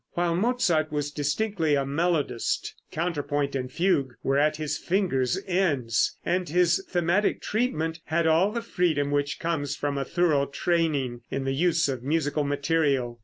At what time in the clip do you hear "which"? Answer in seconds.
9.11-9.39